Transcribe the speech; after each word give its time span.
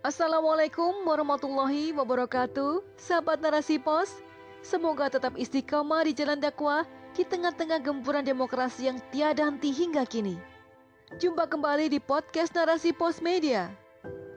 Assalamualaikum 0.00 1.04
warahmatullahi 1.04 1.92
wabarakatuh 1.92 2.80
Sahabat 2.96 3.36
Narasi 3.44 3.76
Pos. 3.76 4.24
Semoga 4.64 5.12
tetap 5.12 5.36
istiqomah 5.36 6.08
di 6.08 6.16
jalan 6.16 6.40
dakwah 6.40 6.88
Di 7.12 7.20
tengah-tengah 7.20 7.84
gempuran 7.84 8.24
demokrasi 8.24 8.88
yang 8.88 8.96
tiada 9.12 9.44
henti 9.44 9.68
hingga 9.68 10.08
kini. 10.08 10.40
Jumpa 11.20 11.44
kembali 11.52 11.92
di 11.92 12.00
podcast 12.00 12.56
Narasi 12.56 12.96
Pos 12.96 13.20
Media. 13.20 13.68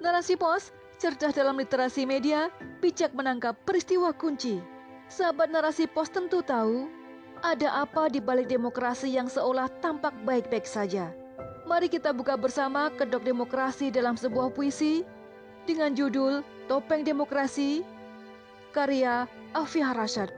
Narasi 0.04 0.36
Pos, 0.36 0.76
cerdas 1.00 1.32
dalam 1.32 1.56
literasi 1.56 2.04
media 2.04 2.52
Bijak 2.84 3.16
menangkap 3.16 3.56
peristiwa 3.64 4.12
kunci. 4.12 4.60
Sahabat 5.08 5.48
Narasi 5.48 5.88
Pos 5.88 6.12
tentu 6.12 6.44
tahu 6.44 6.92
Ada 7.40 7.88
apa 7.88 8.12
di 8.12 8.20
balik 8.20 8.52
demokrasi 8.52 9.16
yang 9.16 9.32
seolah 9.32 9.72
tampak 9.80 10.12
baik-baik 10.28 10.68
saja. 10.68 11.16
Mari 11.64 11.88
kita 11.88 12.12
buka 12.12 12.36
bersama 12.36 12.92
kedok 12.92 13.24
demokrasi 13.24 13.96
dalam 13.96 14.20
sebuah 14.20 14.52
puisi 14.52 15.08
dengan 15.64 15.96
judul 15.96 16.44
Topeng 16.68 17.08
Demokrasi 17.08 17.84
karya 18.76 19.28
Afia 19.56 19.96
Rashad. 19.96 20.32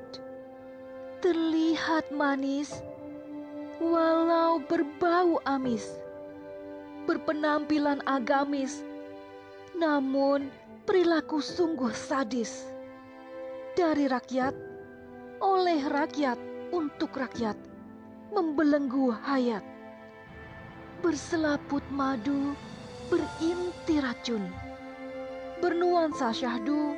Terlihat 1.25 2.13
manis 2.13 2.69
walau 3.81 4.61
berbau 4.61 5.41
amis, 5.49 5.97
berpenampilan 7.09 8.05
agamis, 8.05 8.85
namun 9.73 10.53
perilaku 10.85 11.41
sungguh 11.41 11.89
sadis. 11.89 12.69
Dari 13.73 14.07
rakyat, 14.07 14.53
oleh 15.41 15.81
rakyat, 15.89 16.39
untuk 16.71 17.17
rakyat, 17.17 17.57
membelenggu 18.31 19.11
hayat. 19.11 19.65
Berselaput 21.03 21.83
madu, 21.91 22.55
berinti 23.11 23.99
racun 23.99 24.47
bernuansa 25.63 26.35
syahdu, 26.35 26.95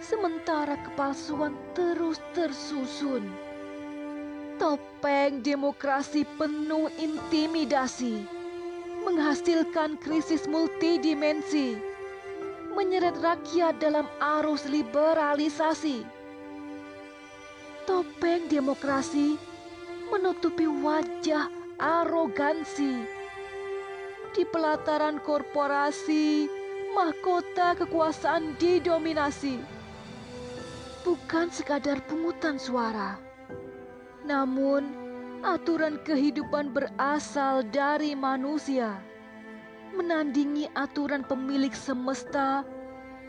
sementara 0.00 0.76
kepalsuan 0.84 1.56
terus 1.72 2.20
tersusun. 2.32 3.24
Topeng 4.60 5.40
demokrasi 5.40 6.28
penuh 6.36 6.92
intimidasi, 7.00 8.28
menghasilkan 9.08 9.96
krisis 9.96 10.44
multidimensi, 10.44 11.80
menyeret 12.76 13.16
rakyat 13.24 13.80
dalam 13.80 14.04
arus 14.20 14.68
liberalisasi. 14.68 16.04
Topeng 17.88 18.46
demokrasi 18.52 19.40
menutupi 20.12 20.68
wajah 20.68 21.48
arogansi 21.80 23.00
di 24.30 24.42
pelataran 24.46 25.18
korporasi 25.24 26.59
mahkota 26.94 27.78
kekuasaan 27.78 28.58
didominasi. 28.58 29.62
Bukan 31.00 31.48
sekadar 31.48 32.04
pungutan 32.04 32.60
suara, 32.60 33.16
namun 34.28 34.84
aturan 35.40 35.96
kehidupan 36.04 36.76
berasal 36.76 37.64
dari 37.72 38.12
manusia. 38.12 39.00
Menandingi 39.96 40.70
aturan 40.76 41.24
pemilik 41.24 41.72
semesta, 41.72 42.62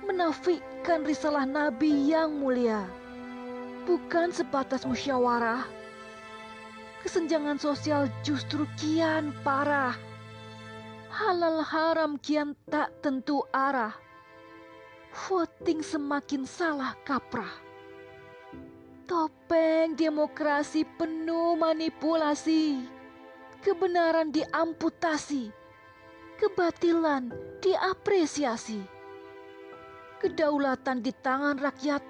menafikan 0.03 1.07
risalah 1.07 1.47
Nabi 1.47 2.11
yang 2.11 2.43
mulia. 2.43 2.85
Bukan 3.87 4.29
sebatas 4.29 4.85
musyawarah, 4.85 5.65
kesenjangan 7.01 7.57
sosial 7.57 8.05
justru 8.21 8.69
kian 8.77 9.33
parah 9.41 9.97
halal 11.22 11.61
haram 11.61 12.17
kian 12.17 12.58
tak 12.66 12.89
tentu 13.05 13.45
arah. 13.53 13.94
Voting 15.14 15.86
semakin 15.86 16.50
salah 16.50 16.97
kaprah. 17.05 17.52
Topeng 19.05 19.94
demokrasi 19.94 20.88
penuh 20.97 21.53
manipulasi. 21.59 22.81
Kebenaran 23.62 24.34
diamputasi. 24.34 25.53
Kebatilan 26.41 27.29
diapresiasi. 27.62 28.81
Kedaulatan 30.18 31.06
di 31.06 31.13
tangan 31.22 31.62
rakyat. 31.62 32.01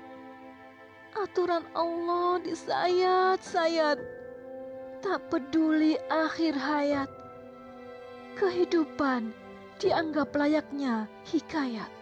Aturan 1.20 1.68
Allah 1.76 2.40
disayat-sayat. 2.48 4.00
Tak 5.04 5.34
peduli 5.34 5.98
akhir 6.08 6.56
hayat 6.56 7.21
kehidupan 8.36 9.32
dianggap 9.78 10.34
layaknya 10.36 11.06
hikayat. 11.28 12.01